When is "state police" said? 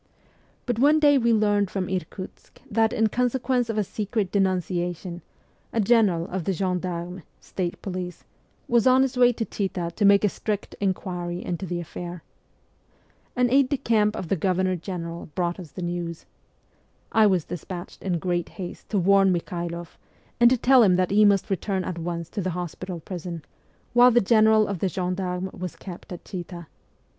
7.39-8.23